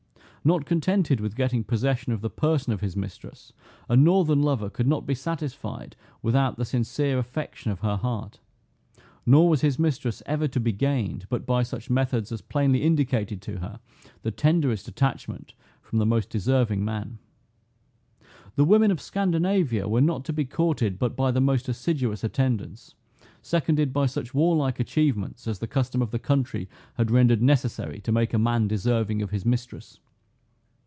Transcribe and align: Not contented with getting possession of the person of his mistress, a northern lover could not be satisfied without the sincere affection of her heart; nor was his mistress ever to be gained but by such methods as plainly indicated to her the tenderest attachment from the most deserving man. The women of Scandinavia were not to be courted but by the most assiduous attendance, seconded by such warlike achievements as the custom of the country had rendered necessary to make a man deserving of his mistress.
Not 0.43 0.65
contented 0.65 1.19
with 1.19 1.35
getting 1.35 1.63
possession 1.63 2.11
of 2.13 2.21
the 2.21 2.29
person 2.31 2.73
of 2.73 2.81
his 2.81 2.95
mistress, 2.95 3.53
a 3.87 3.95
northern 3.95 4.41
lover 4.41 4.71
could 4.71 4.87
not 4.87 5.05
be 5.05 5.13
satisfied 5.13 5.95
without 6.23 6.57
the 6.57 6.65
sincere 6.65 7.19
affection 7.19 7.69
of 7.69 7.81
her 7.81 7.95
heart; 7.97 8.39
nor 9.23 9.47
was 9.47 9.61
his 9.61 9.77
mistress 9.77 10.23
ever 10.25 10.47
to 10.47 10.59
be 10.59 10.71
gained 10.71 11.27
but 11.29 11.45
by 11.45 11.61
such 11.61 11.91
methods 11.91 12.31
as 12.31 12.41
plainly 12.41 12.81
indicated 12.81 13.39
to 13.43 13.59
her 13.59 13.79
the 14.23 14.31
tenderest 14.31 14.87
attachment 14.87 15.53
from 15.79 15.99
the 15.99 16.07
most 16.07 16.31
deserving 16.31 16.83
man. 16.83 17.19
The 18.55 18.65
women 18.65 18.89
of 18.89 18.99
Scandinavia 18.99 19.87
were 19.87 20.01
not 20.01 20.25
to 20.25 20.33
be 20.33 20.45
courted 20.45 20.97
but 20.97 21.15
by 21.15 21.29
the 21.29 21.39
most 21.39 21.69
assiduous 21.69 22.23
attendance, 22.23 22.95
seconded 23.43 23.93
by 23.93 24.07
such 24.07 24.33
warlike 24.33 24.79
achievements 24.79 25.47
as 25.47 25.59
the 25.59 25.67
custom 25.67 26.01
of 26.01 26.09
the 26.09 26.17
country 26.17 26.67
had 26.95 27.11
rendered 27.11 27.43
necessary 27.43 27.99
to 28.01 28.11
make 28.11 28.33
a 28.33 28.39
man 28.39 28.67
deserving 28.67 29.21
of 29.21 29.29
his 29.29 29.45
mistress. 29.45 29.99